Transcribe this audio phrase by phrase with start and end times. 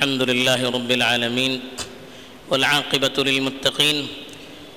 [0.00, 1.60] الحمد لله رب العالمين
[2.50, 4.06] والعاقبة للمتقين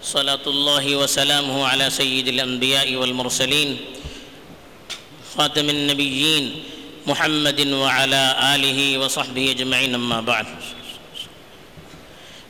[0.04, 3.78] صلاة الله وسلامه على سيد الأنبياء والمرسلين
[5.38, 6.63] خاتم النبيين
[7.07, 8.23] محمد وعلى
[8.55, 10.46] آله وصحبه أجمعين أما بعد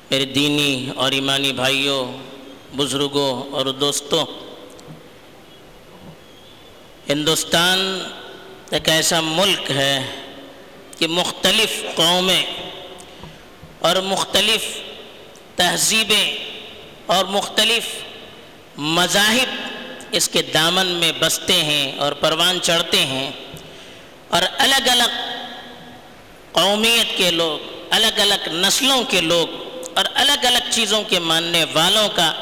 [0.09, 2.01] میرے دینی اور ایمانی بھائیوں،
[2.77, 4.25] بزرگوں اور دوستوں،
[7.09, 7.79] ہندوستان
[8.71, 9.95] ایک ایسا ملک ہے
[10.97, 12.62] کہ مختلف قومیں
[13.84, 14.66] اور مختلف
[15.55, 16.27] تہذیبیں
[17.05, 17.88] اور مختلف
[18.77, 19.55] مذاہب
[20.12, 23.31] اس کے دامن میں بستے ہیں اور پروان چڑھتے ہیں
[24.30, 25.12] اور الگ الگ
[26.52, 27.59] قومیت کے لوگ،
[27.90, 29.48] الگ الگ نسلوں کے لوگ
[29.98, 32.34] اور الگ الگ چیزوں کے ماننے والوں کا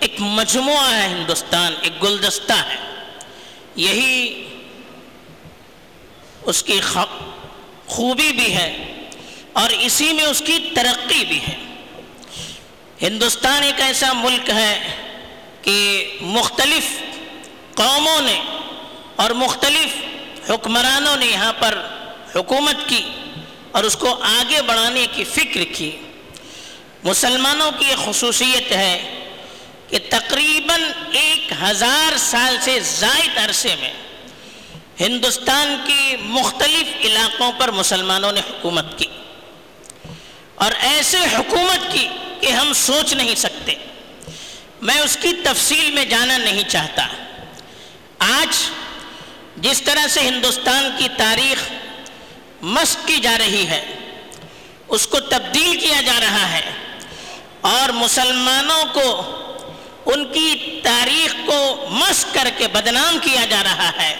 [0.00, 2.76] ایک مجموعہ ہے ہندوستان، ایک گلدستہ ہے۔
[3.76, 4.48] یہی
[6.42, 6.80] اس کی
[7.86, 8.70] خوبی بھی ہے
[9.52, 11.56] اور اسی میں اس کی ترقی بھی ہے۔
[13.02, 14.96] ہندوستان ایک ایسا ملک ہے
[15.62, 15.76] کہ
[16.20, 16.84] مختلف
[17.74, 18.40] قوموں نے
[19.16, 19.96] اور مختلف
[20.50, 21.86] حکمرانوں نے یہاں پر
[22.34, 23.02] حکومت کی
[23.72, 25.90] اور اس کو آگے بڑھانے کی فکر کی۔
[27.04, 29.24] مسلمانوں کی یہ خصوصیت ہے
[29.88, 33.92] کہ تقریباً ایک ہزار سال سے زائد عرصے میں
[35.00, 39.06] ہندوستان کی مختلف علاقوں پر مسلمانوں نے حکومت کی۔
[40.62, 42.08] اور ایسے حکومت کی
[42.40, 43.74] کہ ہم سوچ نہیں سکتے۔
[44.82, 47.06] میں اس کی تفصیل میں جانا نہیں چاہتا۔
[48.18, 48.56] آج
[49.56, 51.72] جس طرح سے ہندوستان کی تاریخ
[52.62, 53.82] مشق کی جا رہی ہے،
[54.88, 56.70] اس کو تبدیل کیا جا رہا ہے
[57.60, 59.08] اور مسلمانوں کو
[60.06, 64.16] ان کی تاریخ کو مشق کر کے بدنام کیا جا رہا ہے،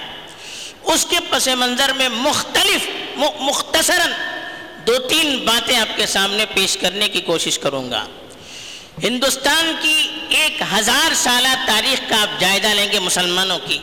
[0.83, 2.89] اس کے پس منظر میں مختلف،
[3.41, 4.13] مختصراً
[4.87, 8.07] دو تین باتیں آپ کے سامنے پیش کرنے کی کوشش کروں گا۔
[9.03, 13.79] ہندوستان کی ایک ہزار سالہ تاریخ کا آپ جائزہ لیں گے مسلمانوں کی۔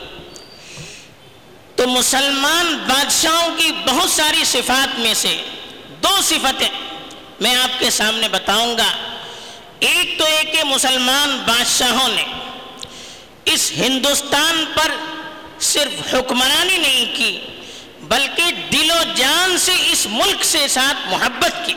[1.75, 5.41] تو مسلمان بادشاہوں کی بہت ساری صفات میں سے
[6.03, 6.69] دو صفتیں
[7.39, 8.91] میں آپ کے سامنے بتاؤں گا۔
[9.79, 12.23] ایک تو ایک کہ مسلمان بادشاہوں نے
[13.45, 14.91] اس ہندوستان پر
[15.59, 17.39] صرف حکمرانی نہیں کی
[18.09, 21.73] بلکہ دل و جان سے اس ملک سے ساتھ محبت کی۔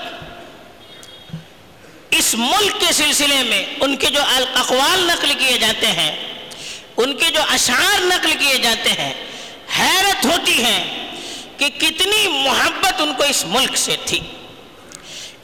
[2.10, 4.20] اس ملک کے سلسلے میں ان کے جو
[4.54, 6.16] اقوال نقل کیے جاتے ہیں،
[6.96, 9.14] ان کے جو اشعار نقل کیے جاتے ہیں،
[9.78, 11.06] حیرت ہوتی ہے
[11.58, 14.20] کہ کتنی محبت ان کو اس ملک سے تھی۔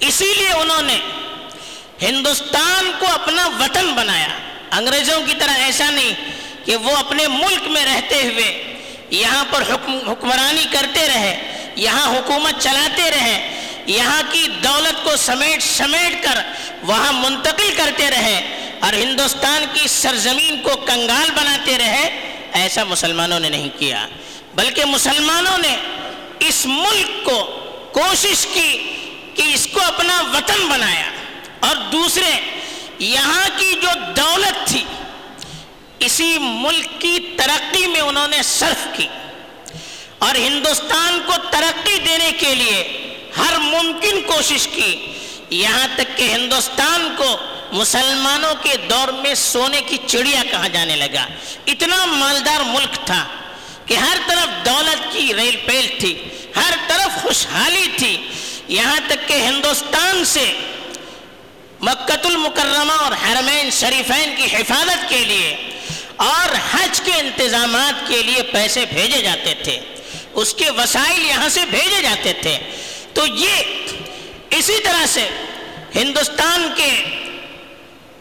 [0.00, 0.98] اسی لیے انہوں نے
[2.02, 4.28] ہندوستان کو اپنا وطن بنایا۔
[4.72, 6.14] انگریزوں کی طرح ایسا نہیں
[6.64, 8.67] کہ وہ اپنے ملک میں رہتے ہوئے
[9.10, 15.62] یہاں پر حکم حکمرانی کرتے رہے، یہاں حکومت چلاتے رہے، یہاں کی دولت کو سمیٹ
[15.62, 16.40] سمیٹ کر
[16.82, 23.48] وہاں منتقل کرتے رہے اور ہندوستان کی سرزمین کو کنگال بناتے رہے، ایسا مسلمانوں نے
[23.48, 24.08] نہیں کیا۔
[24.54, 25.76] بلکہ مسلمانوں نے
[26.38, 27.44] اس ملک کو
[27.92, 28.96] کوشش کی
[29.34, 31.10] کہ اس کو اپنا وطن بنایا۔
[31.60, 32.40] اور دوسرے،
[32.98, 34.84] یہاں کی جو دولت تھی
[35.98, 39.06] اسی ملک کی ترقی میں انہوں نے صرف کی۔
[40.18, 45.12] اور ہندوستان کو ترقی دینے کے لیے ہر ممکن کوشش کی۔
[45.50, 47.36] یہاں تک کہ ہندوستان کو
[47.72, 51.26] مسلمانوں کے دور میں سونے کی چڑیا کہا جانے لگا۔
[51.66, 53.24] اتنا مالدار ملک تھا
[53.86, 56.22] کہ ہر طرف دولت کی ریل پیل تھی،
[56.56, 58.28] ہر طرف خوشحالی تھی۔
[58.68, 60.52] یہاں تک کہ ہندوستان سے
[61.80, 65.67] مکت المکرمہ اور حرمین شریفین کی حفاظت کے لیے
[66.18, 69.80] اور حج کے انتظامات کے لیے پیسے بھیجے جاتے تھے۔
[70.32, 72.58] اس کے وسائل یہاں سے بھیجے جاتے تھے۔
[73.14, 73.54] تو یہ
[74.50, 75.28] اسی طرح سے
[75.94, 77.02] ہندوستان کے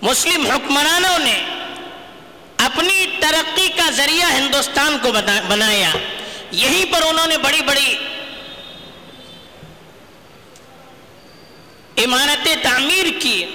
[0.01, 1.43] مسلم حکمرانوں نے
[2.57, 5.11] اپنی ترقی کا ذریعہ ہندوستان کو
[5.47, 5.91] بنایا۔
[6.51, 7.97] یہیں پر انہوں نے بڑی بڑی
[12.03, 13.45] عمارتیں تعمیر کی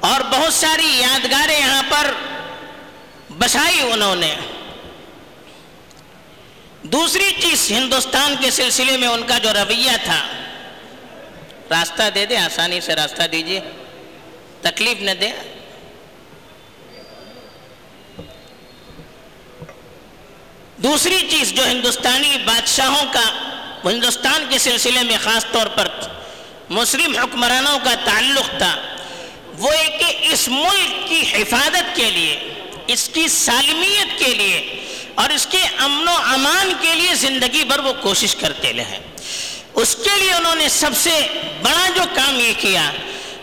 [0.00, 2.10] اور بہت ساری یادگاریں یہاں پر
[3.42, 4.34] بسائی انہوں نے۔
[6.92, 10.20] دوسری چیز ہندوستان کے سلسلے میں ان کا جو رویہ تھا،
[11.70, 13.60] راستہ دے دے آسانی سے راستہ دیجیے
[14.62, 15.30] تکلیف نہ دے
[20.82, 23.26] دوسری چیز جو ہندوستانی بادشاہوں کا
[23.84, 25.88] ہندوستان کے سلسلے میں خاص طور پر
[26.70, 28.74] مسلم حکمرانوں کا تعلق تھا،
[29.58, 32.34] وہ ایک کہ اس ملک کی حفاظت کے لیے
[32.92, 34.58] اس کی سالمیت کے لیے
[35.14, 38.98] اور اس کے امن و امان کے لیے زندگی بھر وہ کوشش کرتے رہے۔
[39.74, 41.20] اس کے لیے انہوں نے سب سے
[41.62, 42.90] بڑا جو کام یہ کیا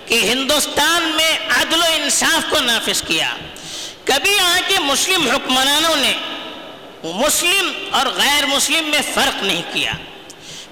[0.06, 3.36] کہ ہندوستان میں عدل و انصاف کو نافذ کیا۔
[4.06, 6.13] کبھی یہاں کے مسلم حکمرانوں نے
[7.04, 9.94] مسلم اور غیر مسلم میں فرق نہیں کیا،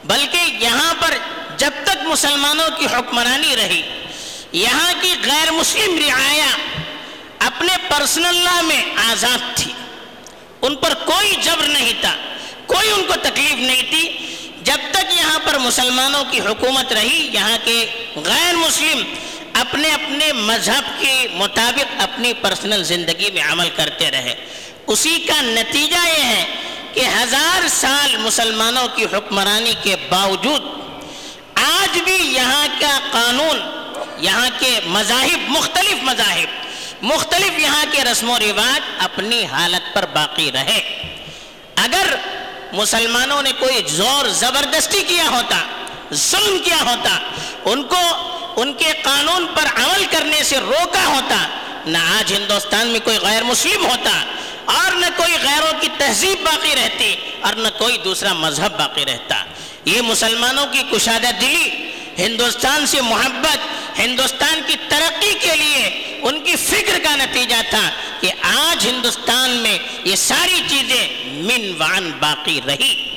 [0.04, 1.18] بلکہ یہاں پر
[1.58, 3.82] جب تک مسلمانوں کی حکمرانی رہی،
[4.52, 6.56] یہاں کی غیر مسلم رعایا
[7.58, 9.72] اپنے پرسنل لا میں آزاد تھی۔
[10.62, 12.16] ان پر کوئی جبر نہیں تھا،
[12.66, 14.04] کوئی ان کو تکلیف نہیں تھی۔
[14.62, 19.14] جب تک یہاں پر مسلمانوں کی حکومت رہی، یہاں کے غیر مسلم
[19.54, 24.36] اپنے اپنے مذہب کے مطابق اپنی پرسنل زندگی میں عمل کرتے رہے۔
[24.88, 26.46] اسی کا نتیجہ یہ ہے
[26.94, 30.62] کہ ہزار سال مسلمانوں کی حکمرانی کے باوجود
[31.54, 33.60] آج بھی یہاں کا قانون،
[34.18, 36.67] یہاں کے مذاہب، مختلف مذاہب
[37.02, 41.04] مختلف یہاں کے رسم و رواج اپنی حالت پر باقی رہے۔
[41.76, 42.16] اگر
[42.74, 45.58] مسلمانوں نے کوئی زور زبردستی کیا ہوتا،
[46.14, 47.20] ظلم کیا ہوتا،
[47.66, 48.02] ان کو
[48.56, 51.48] ان کے قانون پر عمل کرنے سے روکا ہوتا،
[51.86, 54.24] نہ آج ہندوستان میں کوئی غیر مسلم ہوتا
[54.66, 59.44] اور نہ کوئی غیروں کی تہذیب باقی رہتی اور نہ کوئی دوسرا مذہب باقی رہتا۔
[59.86, 63.58] یہ مسلمانوں کی کشادہ دلی، ہندوستان سے محبت
[63.98, 67.90] ہندوستان کی ترقی کے لیے ان کی فکر کا نتیجہ تھا
[68.22, 73.14] کہ آج ہندوستان میں یہ ساری چیزیں من وان باقی رہی۔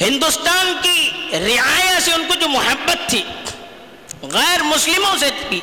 [0.00, 3.22] ہندوستان کی رعایا سے ان کو جو محبت تھی،
[4.22, 5.60] غیر مسلموں سے تھی،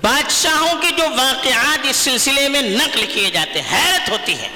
[0.00, 4.48] بادشاہوں کے جو واقعات اس سلسلے میں نقل کیے جاتے، حیرت ہوتی ہے۔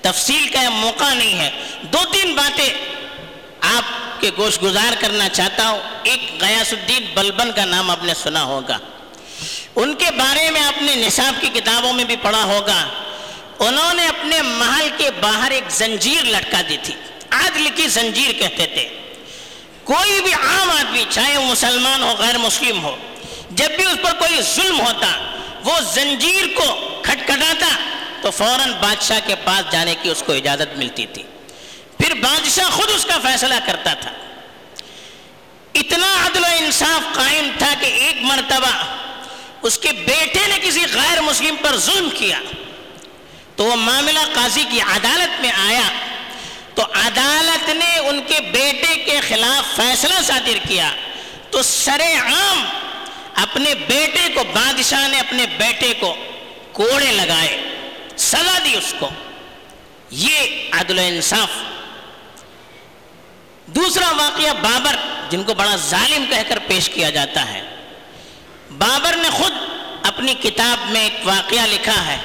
[0.00, 1.50] تفصیل کا موقع نہیں ہے۔
[1.82, 2.74] دو تین باتیں
[3.60, 8.14] آپ کے گوشت گزار کرنا چاہتا ہوں، ایک غیاس الدین بلبن کا نام آپ نے
[8.14, 8.78] سنا ہوگا۔
[9.76, 12.88] ان کے بارے میں آپ نے نصاب کی کتابوں میں بھی پڑھا ہوگا۔
[13.58, 16.94] انہوں نے اپنے محل کے باہر ایک زنجیر لٹکا دی تھی۔
[17.30, 18.88] عادل کی زنجیر کہتے تھے۔
[19.84, 22.96] کوئی بھی عام آدمی، چاہے وہ مسلمان ہو، غیر مسلم ہو،
[23.50, 27.76] جب بھی اس پر کوئی ظلم ہوتا، وہ زنجیر کو کھٹکھٹاتا،
[28.22, 31.22] تو فوراً بادشاہ کے پاس جانے کی اس کو اجازت ملتی تھی۔
[32.12, 34.10] پھر بادشاہ خود اس کا فیصلہ کرتا تھا۔
[35.74, 38.82] اتنا عدل و انصاف قائم تھا کہ ایک مرتبہ
[39.62, 42.40] اس کے بیٹے نے کسی غیر مسلم پر ظلم کیا۔
[43.56, 45.90] تو وہ معاملہ قاضی کی عدالت میں آیا۔
[46.74, 50.92] تو عدالت نے ان کے بیٹے کے خلاف فیصلہ صادر کیا۔
[51.50, 52.64] تو سر عام
[53.34, 56.16] اپنے بیٹے کو، بادشاہ نے اپنے بیٹے کو
[56.72, 57.62] کوڑے لگائے،
[58.16, 59.08] سزا دی اس کو۔
[60.10, 60.38] یہ
[60.72, 61.71] عدل و انصاف۔
[63.74, 64.96] دوسرا واقعہ بابر،
[65.30, 67.62] جن کو بڑا ظالم کہہ کر پیش کیا جاتا ہے۔
[68.70, 69.52] بابر نے خود
[70.02, 72.18] اپنی کتاب میں ایک واقعہ لکھا ہے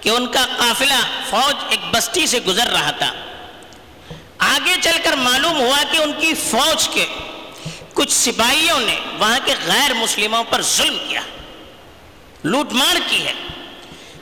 [0.00, 1.00] کہ ان کا قافلہ
[1.30, 3.12] فوج ایک بستی سے گزر رہا تھا۔
[4.38, 7.06] آگے چل کر معلوم ہوا کہ ان کی فوج کے
[7.94, 11.20] کچھ سپاہیوں نے وہاں کے غیر مسلموں پر ظلم کیا،
[12.44, 13.32] لوٹ مار کی ہے۔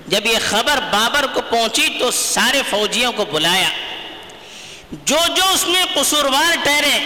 [0.07, 3.69] جب یہ خبر بابر کو پہنچی تو سارے فوجیوں کو بلایا۔
[4.93, 6.99] جو جو اس میں قصوروار ٹھہرے،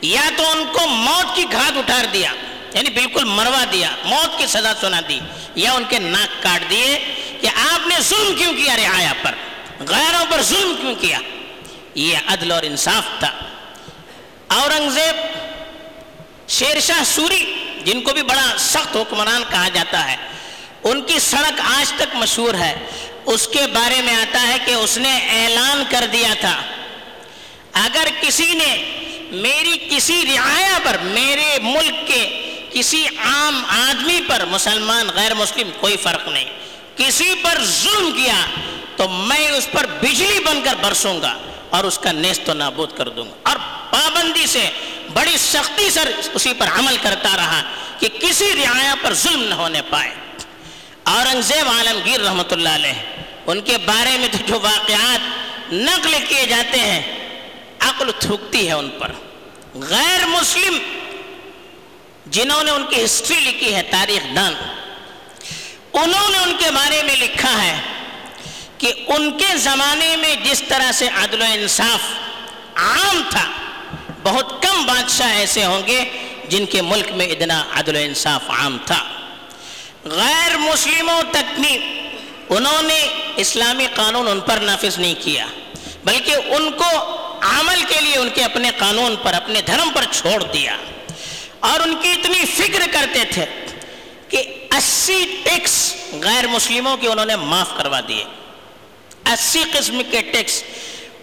[0.00, 2.32] یا تو ان کو موت کی گھات اٹھار دیا
[2.74, 5.20] یعنی بالکل مروا دیا، موت کی سزا سنا دی،
[5.54, 9.34] یا ان کے ناک کاٹ دیے کہ آپ نے ظلم کیوں کیا رعایا پر؟
[9.88, 11.18] غیروں پر ظلم کیوں کیا؟
[11.94, 13.30] یہ عدل اور انصاف تھا۔
[14.48, 15.16] اورنگزیب
[16.48, 20.16] شیرشاہ سوری، جن کو بھی بڑا سخت حکمران کہا جاتا ہے،
[20.84, 22.76] ان کی سڑک آج تک مشہور ہے۔
[23.26, 26.62] اس کے بارے میں آتا ہے کہ اس نے اعلان کر دیا تھا۔
[27.72, 28.92] اگر کسی نے
[29.30, 35.96] میری کسی رعایا پر، میرے ملک کے کسی عام آدمی پر، مسلمان، غیر مسلم، کوئی
[35.96, 36.44] فرق نہیں،
[36.96, 38.46] کسی پر ظلم کیا،
[38.96, 41.38] تو میں اس پر بجلی بن کر برسوں گا
[41.70, 43.56] اور اس کا نیست و نابود کر دوں گا۔ اور
[43.90, 44.70] پابندی سے،
[45.12, 46.00] بڑی سختی سے
[46.34, 47.62] اسی پر عمل کرتا رہا
[47.98, 50.10] کہ کسی رعایا پر ظلم نہ ہونے پائے۔
[51.02, 52.92] اورنگزیب عالمگیر رحمۃ اللہ علیہ،
[53.46, 57.19] ان کے بارے میں تو جو واقعات نقل کیے جاتے ہیں
[57.80, 59.12] عقل تھوکتی ہے ان پر۔
[59.88, 60.78] غیر مسلم
[62.26, 64.54] جنہوں نے ان کی ہسٹری لکھی ہے، تاریخ دان
[65.92, 67.78] انہوں نے ان کے بارے میں لکھا ہے
[68.78, 72.02] کہ ان کے زمانے میں جس طرح سے عدل و انصاف
[72.74, 73.46] عام تھا،
[74.22, 76.04] بہت کم بادشاہ ایسے ہوں گے
[76.48, 79.02] جن کے ملک میں اتنا عدل و انصاف عام تھا۔
[80.04, 81.76] غیر مسلموں تک بھی
[82.48, 83.00] انہوں نے
[83.36, 85.46] اسلامی قانون ان پر نافذ نہیں کیا،
[86.04, 86.90] بلکہ ان کو
[87.42, 90.76] عمل کے لیے ان کے اپنے قانون پر، اپنے دھرم پر چھوڑ دیا۔
[91.60, 93.44] اور ان کی اتنی فکر کرتے تھے
[94.28, 98.24] کہ اسی ٹیکس غیر مسلموں کے انہوں نے معاف کروا دیے۔
[99.32, 100.62] اسی قسم کے ٹیکس۔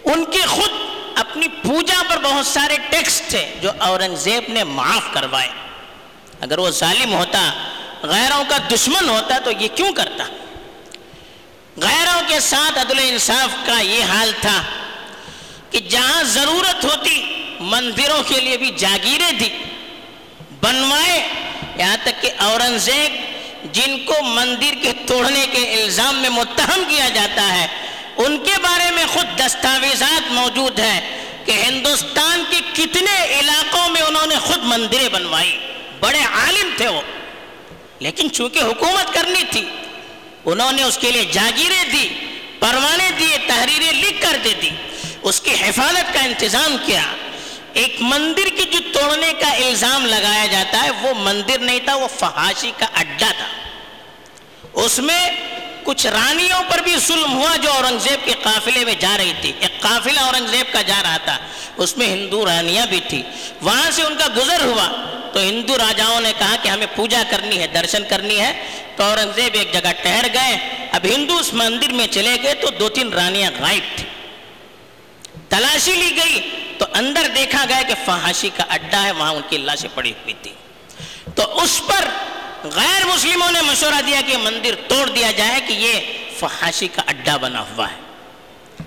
[0.04, 0.70] ان کے خود
[1.14, 5.48] اپنی پوجا پر بہت سارے ٹیکس تھے جو اورنگزیب نے معاف کروائے۔
[6.40, 7.52] اگر وہ ظالم ہوتا،
[8.02, 10.24] غیروں کا دشمن ہوتا تو یہ کیوں کرتا؟
[11.76, 14.62] غیروں کے ساتھ عدل انصاف کا یہ حال تھا۔
[15.70, 19.48] کہ جہاں ضرورت ہوتی مندروں کے لیے بھی جاگیریں تھی
[20.60, 21.28] بنوائے۔
[21.78, 23.28] یہاں تک کہ اورنگزیب،
[23.74, 27.66] جن کو مندر کے توڑنے کے الزام میں متہم کیا جاتا ہے،
[28.16, 34.26] ان کے بارے میں خود دستاویزات موجود ہیں کہ ہندوستان کے کتنے علاقوں میں انہوں
[34.26, 35.58] نے خود مندریں بنوائی
[36.00, 37.00] بڑے عالم تھے وہ۔
[37.98, 39.64] لیکن چونکہ حکومت کرنی تھی،
[40.44, 42.08] انہوں نے اس کے لیے جاگیریں دی
[42.58, 44.70] پروانے دیے، تحریریں لکھ کر دے دی۔
[45.28, 47.02] اس کی حفاظت کا انتظام کیا۔
[47.72, 52.08] ایک مندر کی جو توڑنے کا الزام لگایا جاتا ہے، وہ مندر نہیں تھا، وہ
[52.18, 53.46] فحاشی کا اڈا تھا۔
[54.72, 55.30] اس میں
[55.84, 59.80] کچھ رانیوں پر بھی ظلم ہوا جو اورنگزیب کے قافلے میں جا رہی تھی۔ ایک
[59.80, 61.38] قافلہ اورنگزیب کا جا رہا تھا۔
[61.76, 63.22] اس میں ہندو رانیاں بھی تھی
[63.60, 64.88] وہاں سے ان کا گزر ہوا۔
[65.32, 68.66] تو ہندو راجاؤں نے کہا کہ ہمیں پوجا کرنی ہے، درشن کرنی ہے۔
[68.96, 70.58] تو اورنگزیب ایک جگہ ٹہر گئے۔
[70.92, 74.04] اب ہندو اس مندر میں چلے گئے تو دو تین رانیاں غائب تھی
[75.48, 79.58] تلاشی لی گئی تو اندر دیکھا گیا کہ فحاشی کا اڈا ہے، وہاں ان کی
[79.58, 80.54] لاشیں پڑی ہوئی تھی
[81.34, 82.04] تو اس پر
[82.68, 86.00] غیر مسلموں نے مشورہ دیا کہ مندر توڑ دیا جائے کہ یہ
[86.38, 87.96] فحاشی کا اڈا بنا ہوا ہے۔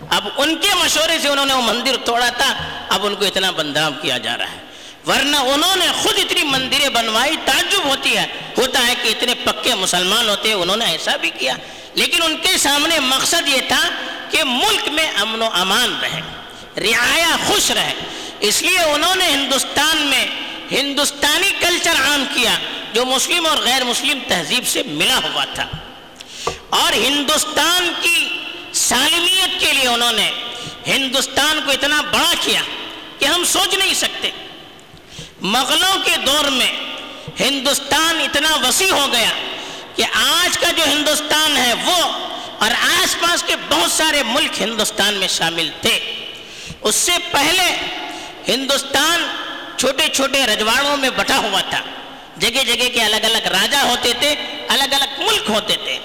[0.09, 2.53] اب ان کے مشورے سے انہوں نے وہ مندر توڑا تھا،
[2.89, 4.57] اب ان کو اتنا بندام کیا جا رہا ہے۔
[5.07, 8.27] ورنہ انہوں نے خود اتنی مندریں بنوائی، تعجب ہوتی ہے۔
[8.57, 11.53] ہوتا ہے کہ اتنے پکے مسلمان ہوتے ہیں، انہوں نے ایسا بھی کیا۔
[11.93, 13.89] لیکن ان کے سامنے مقصد یہ تھا
[14.29, 16.40] کہ ملک میں امن و امان رہے۔
[16.77, 17.93] رعایا خوش رہے۔
[18.39, 20.27] اس لیے انہوں نے ہندوستان میں
[20.71, 22.57] ہندوستانی کلچر عام کیا،
[22.93, 25.67] جو مسلم اور غیر مسلم تہذیب سے ملا ہوا تھا۔
[26.69, 28.29] اور ہندوستان کی
[28.73, 30.31] سالمیت کے لیے انہوں نے
[30.87, 32.61] ہندوستان کو اتنا بڑا کیا
[33.19, 34.29] کہ ہم سوچ نہیں سکتے۔
[35.41, 36.73] مغلوں کے دور میں
[37.39, 39.31] ہندوستان اتنا وسیع ہو گیا
[39.95, 42.03] کہ آج کا جو ہندوستان ہے وہ
[42.59, 46.10] اور آس پاس کے بہت سارے ملک ہندوستان میں شامل تھے۔
[46.81, 47.75] اس سے پہلے
[48.47, 49.27] ہندوستان
[49.77, 51.81] چھوٹے چھوٹے رجواڑوں میں بٹا ہوا تھا۔
[52.37, 54.35] جگہ جگہ کے الگ الگ راجا ہوتے تھے،
[54.67, 55.99] الگ الگ ملک ہوتے تھے۔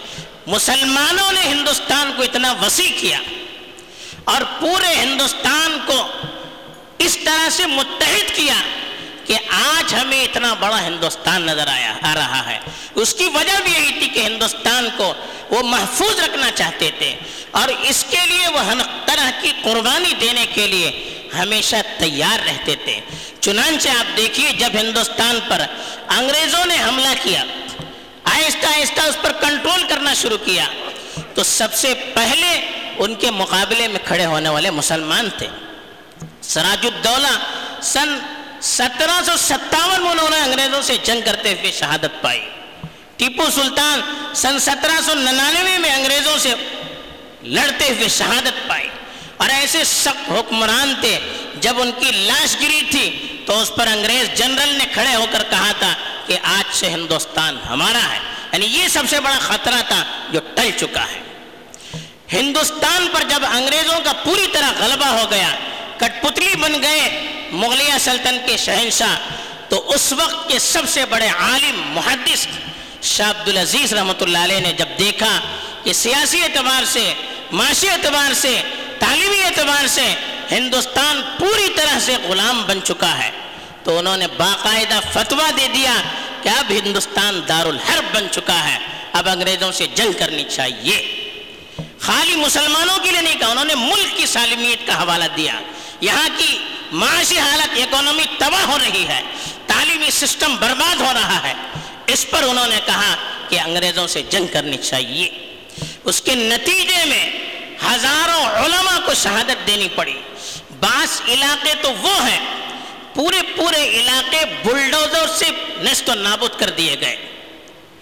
[0.47, 3.19] مسلمانوں نے ہندوستان کو اتنا وسیع کیا
[4.25, 6.09] اور پورے ہندوستان کو
[6.99, 8.55] اس طرح سے متحد کیا۔
[9.27, 12.59] کہ آج ہمیں اتنا بڑا ہندوستان نظر آیا، آ رہا ہے۔
[12.95, 15.15] اس کی وجہ بھی یہی تھی کہ ہندوستان کو
[15.51, 17.15] وہ محفوظ رکھنا چاہتے تھے۔
[17.51, 18.75] اور اس کے لیے وہ ہر
[19.07, 23.01] طرح کی قربانی دینے کے لیے ہمیشہ تیار رہتے تھے۔
[23.41, 25.63] چنانچہ آپ دیکھیے، جب ہندوستان پر
[26.09, 27.45] انگریزوں نے حملہ کیا،
[28.25, 30.65] آہستہ آہستہ اس پر کنٹرول کرنا شروع کیا،
[31.35, 32.61] تو سب سے پہلے
[32.99, 35.47] ان کے مقابلے میں کھڑے ہونے والے مسلمان تھے۔
[36.43, 37.39] سراج الدولہ
[37.83, 38.19] سن
[38.67, 42.51] سترہ سو ستاون میں انہوں نے انگریزوں سے جنگ کرتے ہوئے شہادت پائی۔
[43.17, 44.01] ٹیپو سلطان
[44.35, 46.55] سن سترہ سو ننانوے میں انگریزوں سے
[47.43, 48.89] لڑتے ہوئے شہادت پائی۔
[49.37, 51.19] اور ایسے سخت حکمران تھے،
[51.61, 55.43] جب ان کی لاش گری تھی تو اس پر انگریز جنرل نے کھڑے ہو کر
[55.51, 55.95] کہا تھا
[56.27, 58.19] کہ آج سے ہندوستان ہمارا ہے۔
[58.53, 61.21] یعنی یہ سب سے بڑا خطرہ تھا جو ٹل چکا ہے۔
[62.33, 65.49] ہندوستان پر جب انگریزوں کا پوری طرح غلبہ ہو گیا
[65.99, 67.09] کٹ پتلی بن گئے
[67.53, 69.17] مغلیہ سلطن کے شہنشاہ،
[69.69, 72.47] تو اس وقت کے سب سے بڑے عالم محدث
[73.03, 75.39] شاہ عبدالعزیز رحمۃ اللہ علیہ نے جب دیکھا
[75.85, 77.13] کہ سیاسی اعتبار سے،
[77.53, 78.61] معاشی اعتبار سے،
[78.99, 80.07] تعلیمی اعتبار سے
[80.51, 83.31] ہندوستان پوری طرح سے غلام بن چکا ہے،
[83.85, 85.95] تو انہوں نے باقاعدہ فتویٰ دے دیا
[86.43, 88.79] کہ اب ہندوستان دار الحرب بن چکا ہے،
[89.13, 90.99] اب انگریزوں سے جنگ کرنی چاہیے۔
[92.01, 95.53] خالی مسلمانوں کے لیے نہیں کہا، انہوں نے ملک کی سالمیت کا حوالہ دیا۔
[96.01, 96.59] یہاں کی
[96.93, 99.21] معاشی حالت اکانومی تباہ ہو رہی ہے،
[99.67, 101.55] تعلیمی سسٹم برباد ہو رہا ہے۔
[102.07, 103.17] اس پر انہوں نے کہا
[103.49, 105.57] کہ انگریزوں سے جنگ کرنی چاہیے۔
[106.05, 107.33] اس کے نتیجے میں
[107.85, 110.21] ہزاروں علماء کو شہادت دینی پڑی۔
[110.81, 112.47] بعض علاقے تو وہ ہیں،
[113.15, 115.47] پورے پورے علاقے بلڈوزر سے
[115.79, 117.17] نست و نابود کر دیے گئے۔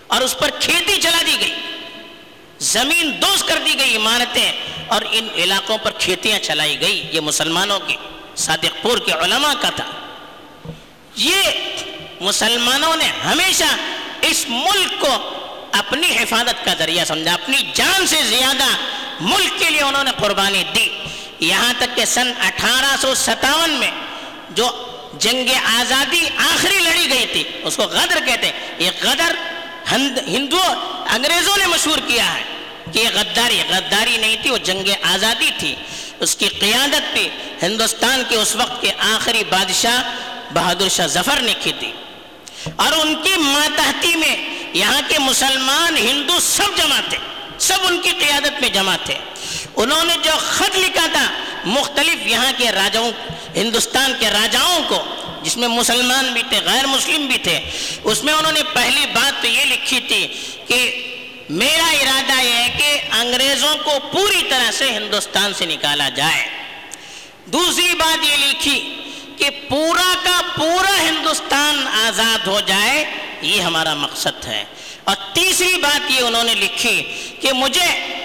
[0.06, 1.54] اور اس پر کھیتی چلا دی گئی۔
[2.64, 4.52] زمین دوز کر دی گئی عمارتیں
[4.88, 7.96] اور ان علاقوں پر کھیتیاں چلائی گئی، یہ مسلمانوں کی
[8.36, 9.84] صادق پور کے علماء کا تھا۔
[11.16, 11.42] یہ
[12.20, 13.70] مسلمانوں نے ہمیشہ
[14.22, 15.12] اس ملک کو
[15.72, 18.68] اپنی حفاظت کا ذریعہ سمجھا، اپنی جان سے زیادہ
[19.20, 20.88] ملک کے لیے انہوں نے قربانی دی۔
[21.40, 23.90] یہاں تک کہ سن اٹھارہ سو ستاون میں
[24.50, 24.70] جو
[25.18, 29.34] جنگ آزادی آخری لڑی گئی تھی، اس کو غدر کہتے یہ غدر
[29.92, 30.62] ہندو
[31.14, 32.42] انگریزوں نے مشہور کیا ہے۔
[32.92, 35.74] کہ یہ غداری غداری نہیں تھی، وہ جنگ آزادی تھی۔
[36.20, 37.28] اس کی قیادت پہ
[37.62, 40.02] ہندوستان کے اس وقت کے آخری بادشاہ
[40.54, 41.92] بہادر شاہ ظفر نے کی تھی۔
[42.76, 44.36] اور ان کی ماتحتی میں
[44.72, 47.18] یہاں کے مسلمان ہندو سب جمع تھے،
[47.58, 49.14] سب ان کی قیادت میں جمع تھے۔
[49.76, 51.32] انہوں نے جو خط لکھا تھا،
[51.64, 53.12] مختلف یہاں کے راجاؤں،
[53.56, 55.04] ہندوستان کے راجاؤں کو،
[55.42, 57.60] جس میں مسلمان بھی تھے، غیر مسلم بھی تھے،
[58.04, 60.28] اس میں انہوں نے پہلی بات تو یہ لکھی تھی
[60.68, 61.03] کہ
[61.50, 66.46] میرا ارادہ یہ ہے کہ انگریزوں کو پوری طرح سے ہندوستان سے نکالا جائے۔
[67.46, 69.00] دوسری بات یہ لکھی
[69.36, 73.04] کہ پورا کا پورا ہندوستان آزاد ہو جائے،
[73.42, 74.64] یہ ہمارا مقصد ہے۔
[75.04, 77.02] اور تیسری بات یہ انہوں نے لکھی
[77.40, 78.16] کہ مجھے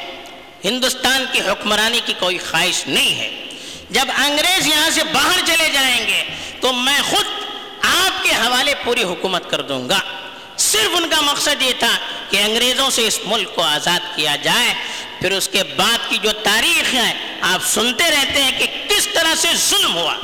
[0.65, 3.45] ہندوستان کی حکمرانی کی کوئی خواہش نہیں ہے۔
[3.89, 6.23] جب انگریز یہاں سے باہر چلے جائیں گے
[6.61, 7.25] تو میں خود
[7.81, 9.99] آپ کے حوالے پوری حکومت کر دوں گا۔
[10.60, 11.98] صرف ان کا مقصد یہ تھا
[12.30, 14.74] کہ انگریزوں سے اس ملک کو آزاد کیا جائے۔
[15.20, 19.36] پھر اس کے بعد کی جو تاریخ ہے، آپ سنتے رہتے ہیں کہ کس طرح
[19.36, 20.16] سے ظلم ہوا۔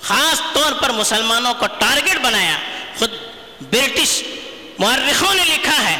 [0.00, 2.58] خاص طور پر مسلمانوں کو ٹارگٹ بنایا۔
[2.98, 3.10] خود
[3.60, 4.22] برٹش
[4.78, 5.98] مورخوں نے لکھا ہے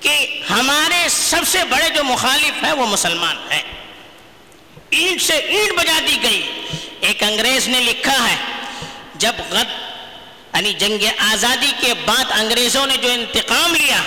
[0.00, 3.62] کہ ہمارے سب سے بڑے جو مخالف ہیں، وہ مسلمان ہیں۔
[4.90, 6.66] اینٹ سے اینٹ بجا دی گئی۔
[7.00, 8.36] ایک انگریز نے لکھا ہے،
[9.14, 9.85] جب غد
[10.54, 14.00] یعنی جنگ آزادی کے بعد انگریزوں نے جو انتقام لیا،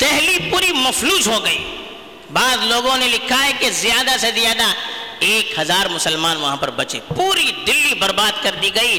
[0.00, 1.76] دہلی پوری مفلوج ہو گئی۔
[2.32, 4.62] بعض لوگوں نے لکھا ہے کہ زیادہ سے زیادہ
[5.18, 8.98] ایک ہزار مسلمان وہاں پر بچے۔ پوری دلی برباد کر دی گئی۔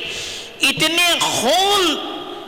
[0.62, 1.96] اتنے خون،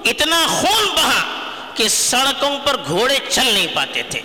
[0.06, 4.22] اتنا خون بہا کہ سڑکوں پر گھوڑے چل نہیں پاتے تھے۔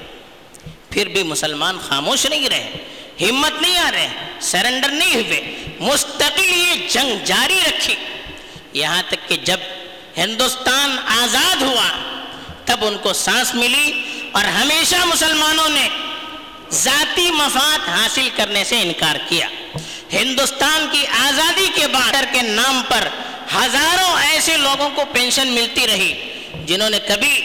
[0.91, 2.73] پھر بھی مسلمان خاموش نہیں رہے،
[3.21, 4.09] ہمت نہیں آ رہے،
[4.41, 7.95] سرنڈر نہیں ہوئے۔ مستقل یہ جنگ جاری رکھی۔
[8.77, 9.57] یہاں تک کہ جب
[10.17, 11.89] ہندوستان آزاد ہوا،
[12.65, 14.03] تب ان کو سانس ملی
[14.33, 15.89] اور ہمیشہ مسلمانوں نے
[16.71, 19.49] ذاتی مفاد حاصل کرنے سے انکار کیا۔
[20.13, 23.09] ہندوستان کی آزادی کے بعد کے نام پر
[23.55, 26.15] ہزاروں ایسے لوگوں کو پینشن ملتی رہی
[26.65, 27.41] جنہوں نے کبھی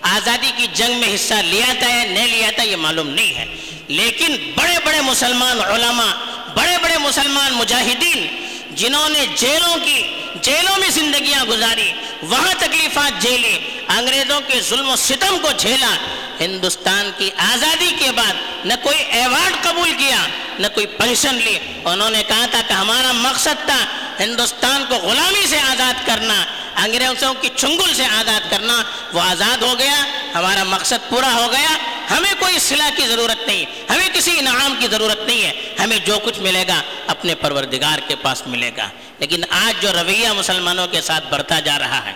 [0.00, 3.46] آزادی کی جنگ میں حصہ لیا تھا یا نہیں لیا تھا، یہ معلوم نہیں ہے۔
[3.88, 6.12] لیکن بڑے بڑے مسلمان علماء،
[6.54, 8.26] بڑے بڑے مسلمان مجاہدین،
[8.70, 14.96] جنہوں نے جیلوں کی جیلوں میں زندگیاں گزاری، وہاں تکلیفات جھیلی، انگریزوں کے ظلم و
[14.96, 15.94] ستم کو جھیلا،
[16.40, 20.26] ہندوستان کی آزادی کے بعد نہ کوئی ایوارڈ قبول کیا،
[20.58, 23.84] نہ کوئی پنشن لی۔ انہوں نے کہا تھا کہ ہمارا مقصد تھا
[24.20, 26.44] ہندوستان کو غلامی سے آزاد کرنا
[26.80, 31.76] انگریزوں کی چنگل سے آزاد کرنا، وہ آزاد ہو گیا، ہمارا مقصد پورا ہو گیا۔
[32.10, 36.18] ہمیں کوئی صلاح کی ضرورت نہیں، ہمیں کسی انعام کی ضرورت نہیں ہے۔ ہمیں جو
[36.24, 38.88] کچھ ملے گا اپنے پروردگار کے پاس ملے گا۔
[39.18, 42.12] لیکن آج جو رویہ مسلمانوں کے ساتھ بڑھتا جا رہا ہے،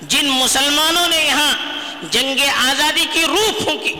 [0.00, 1.56] جن مسلمانوں نے یہاں
[2.10, 3.94] جنگ آزادی کی روح پھونکی،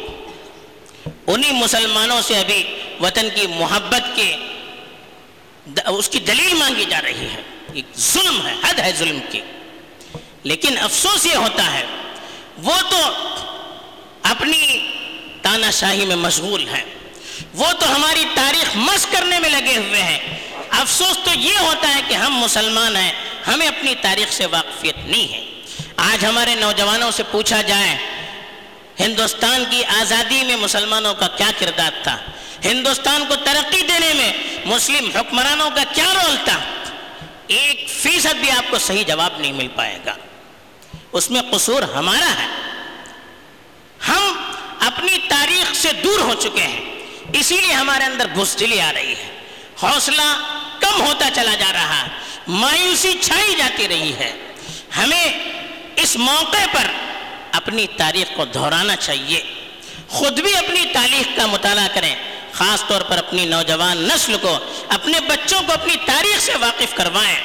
[1.26, 2.64] انہی مسلمانوں سے ابھی
[3.00, 4.37] وطن کی محبت کے
[5.87, 7.42] اس کی دلیل مانگی جا رہی ہے۔
[7.74, 9.40] ایک ظلم ہے، حد ہے ظلم کی۔
[10.42, 11.85] لیکن افسوس یہ ہوتا ہے،
[12.59, 13.01] وہ تو
[14.22, 14.90] اپنی
[15.42, 16.85] تانا شاہی میں مشغول ہیں۔
[17.55, 20.18] وہ تو ہماری تاریخ مس کرنے میں لگے ہوئے ہیں۔
[20.70, 23.12] افسوس تو یہ ہوتا ہے کہ ہم مسلمان ہیں،
[23.46, 25.44] ہمیں اپنی تاریخ سے واقفیت نہیں ہے۔
[25.96, 27.96] آج ہمارے نوجوانوں سے پوچھا جائے،
[29.01, 32.18] ہندوستان کی آزادی میں مسلمانوں کا کیا کردار تھا؟
[32.64, 34.33] ہندوستان کو ترقی دینے میں
[34.64, 36.59] مسلم حکمرانوں کا کیا رول تھا؟
[37.46, 40.14] ایک فیصد بھی آپ کو صحیح جواب نہیں مل پائے گا۔
[41.18, 42.46] اس میں قصور ہمارا ہے۔
[44.09, 46.81] ہم اپنی تاریخ سے دور ہو چکے ہیں،
[47.33, 49.40] اسی لیے ہمارے اندر بزدلی آ رہی ہے۔
[49.83, 52.09] حوصلہ کم ہوتا چلا جا رہا ہے
[52.48, 54.33] مایوسی چھائی جاتی رہی ہے۔
[54.96, 55.38] ہمیں
[55.96, 56.87] اس موقع پر
[57.52, 59.40] اپنی تاریخ کو دہرانا چاہیے۔
[60.09, 62.14] خود بھی اپنی تاریخ کا مطالعہ کریں،
[62.52, 67.40] خاص طور پر اپنی نوجوان نسل کو، اپنے بچوں کو اپنی تاریخ سے واقف کروائیں۔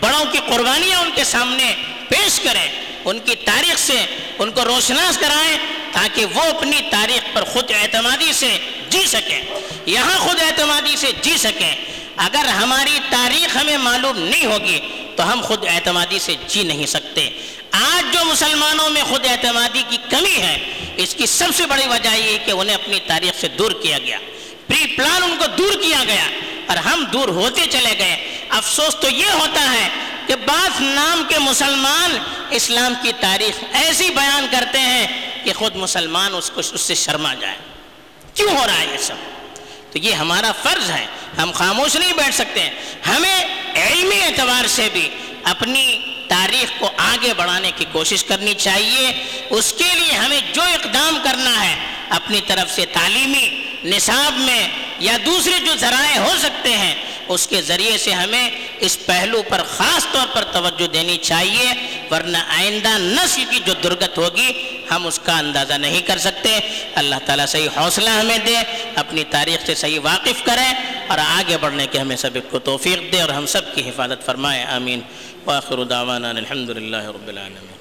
[0.00, 1.74] بڑوں کی قربانیاں ان کے سامنے
[2.08, 4.04] پیش کریں۔ ان کی تاریخ سے
[4.38, 5.58] ان کو روشناس کرائیں
[5.92, 8.58] تاکہ وہ اپنی تاریخ پر خود اعتمادی سے
[8.90, 9.40] جی سکیں۔
[9.86, 11.74] یہاں خود اعتمادی سے جی سکیں۔
[12.16, 14.80] اگر ہماری تاریخ ہمیں معلوم نہیں ہوگی
[15.16, 17.30] تو ہم خود اعتمادی سے جی نہیں سکتے۔
[17.70, 20.58] آج جو مسلمانوں میں خود اعتمادی کی کمی ہے،
[20.96, 24.18] اس کی سب سے بڑی وجہ یہ کہ انہیں اپنی تاریخ سے دور کیا گیا۔
[24.66, 26.24] پری پلان ان کو دور کیا گیا
[26.66, 29.88] اور ہم دور ہوتے چلے گئے۔ افسوس تو یہ ہوتا ہے
[30.28, 32.18] کہ بعض نام کے مسلمان
[32.50, 37.34] اسلام کی تاریخ ایسی بیان کرتے ہیں کہ خود مسلمان اس کو اس سے شرما
[37.34, 37.56] جائے۔
[38.34, 39.14] کیوں ہو رہا ہے یہ سب؟
[39.92, 41.06] تو یہ ہمارا فرض ہے۔
[41.42, 42.70] ہم خاموش نہیں بیٹھ سکتے۔ ہیں
[43.06, 45.08] ہمیں علمی اعتبار سے بھی
[45.44, 49.12] اپنی تاریخ کو آگے بڑھانے کی کوشش کرنی چاہیے۔
[49.50, 51.76] اس کے لیے ہمیں جو اقدام کرنا ہے
[52.08, 56.94] اپنی طرف سے تعلیمی نصاب میں یا دوسرے جو ذرائع ہو سکتے ہیں،
[57.28, 61.72] اس کے ذریعے سے ہمیں اس پہلو پر خاص طور پر توجہ دینی چاہیے،
[62.10, 64.52] ورنہ آئندہ نسل کی جو درگت ہوگی،
[64.90, 66.58] ہم اس کا اندازہ نہیں کر سکتے۔
[66.94, 68.56] اللہ تعالیٰ صحیح حوصلہ ہمیں دے،
[68.94, 70.72] اپنی تاریخ سے صحیح واقف کریں
[71.06, 74.64] اور آگے بڑھنے کے ہمیں سب کو توفیق دے اور ہم سب کی حفاظت فرمائے،
[74.64, 75.00] آمین۔
[75.44, 77.77] واخر دعوانا الحمد للہ رب العالمین۔